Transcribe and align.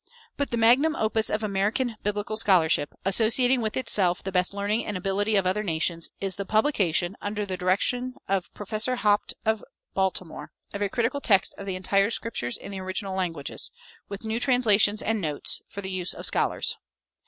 But 0.35 0.49
the 0.49 0.57
magnum 0.57 0.95
opus 0.95 1.29
of 1.29 1.43
American 1.43 1.95
biblical 2.01 2.35
scholarship, 2.35 2.89
associating 3.05 3.61
with 3.61 3.77
itself 3.77 4.23
the 4.23 4.31
best 4.31 4.51
learning 4.51 4.83
and 4.83 4.97
ability 4.97 5.35
of 5.35 5.45
other 5.45 5.61
nations, 5.61 6.09
is 6.19 6.37
the 6.37 6.43
publication, 6.43 7.15
under 7.21 7.45
the 7.45 7.55
direction 7.55 8.15
of 8.27 8.51
Professor 8.55 8.95
Haupt, 8.95 9.35
of 9.45 9.63
Baltimore, 9.93 10.53
of 10.73 10.81
a 10.81 10.89
critical 10.89 11.21
text 11.21 11.53
of 11.59 11.67
the 11.67 11.75
entire 11.75 12.09
Scriptures 12.09 12.57
in 12.57 12.71
the 12.71 12.79
original 12.81 13.15
languages, 13.15 13.69
with 14.09 14.25
new 14.25 14.39
translations 14.39 15.03
and 15.03 15.21
notes, 15.21 15.61
for 15.67 15.81
the 15.81 15.91
use 15.91 16.15
of 16.15 16.25
scholars. 16.25 16.77